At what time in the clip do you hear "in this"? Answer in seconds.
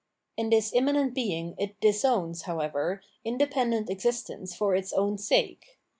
0.35-0.73